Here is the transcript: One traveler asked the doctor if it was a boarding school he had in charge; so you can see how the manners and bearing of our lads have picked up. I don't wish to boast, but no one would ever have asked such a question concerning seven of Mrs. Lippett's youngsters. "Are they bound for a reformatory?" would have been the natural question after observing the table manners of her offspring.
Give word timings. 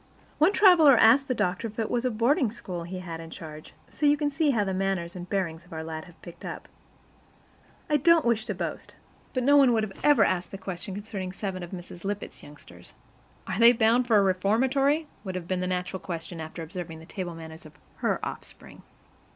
One 0.39 0.51
traveler 0.51 0.97
asked 0.97 1.27
the 1.27 1.35
doctor 1.35 1.67
if 1.67 1.77
it 1.77 1.91
was 1.91 2.05
a 2.05 2.09
boarding 2.09 2.49
school 2.49 2.85
he 2.85 2.97
had 3.01 3.19
in 3.19 3.29
charge; 3.29 3.75
so 3.87 4.07
you 4.07 4.17
can 4.17 4.31
see 4.31 4.49
how 4.49 4.63
the 4.63 4.73
manners 4.73 5.15
and 5.15 5.29
bearing 5.29 5.57
of 5.57 5.71
our 5.71 5.83
lads 5.83 6.07
have 6.07 6.19
picked 6.23 6.43
up. 6.43 6.67
I 7.87 7.97
don't 7.97 8.25
wish 8.25 8.45
to 8.45 8.55
boast, 8.55 8.95
but 9.35 9.43
no 9.43 9.55
one 9.57 9.73
would 9.73 9.95
ever 10.03 10.23
have 10.23 10.37
asked 10.37 10.49
such 10.49 10.59
a 10.59 10.63
question 10.63 10.95
concerning 10.95 11.31
seven 11.31 11.61
of 11.61 11.69
Mrs. 11.69 12.03
Lippett's 12.03 12.41
youngsters. 12.41 12.95
"Are 13.45 13.59
they 13.59 13.73
bound 13.73 14.07
for 14.07 14.17
a 14.17 14.23
reformatory?" 14.23 15.05
would 15.23 15.35
have 15.35 15.47
been 15.47 15.59
the 15.59 15.67
natural 15.67 15.99
question 15.99 16.41
after 16.41 16.63
observing 16.63 16.97
the 16.97 17.05
table 17.05 17.35
manners 17.35 17.67
of 17.67 17.77
her 17.97 18.19
offspring. 18.25 18.81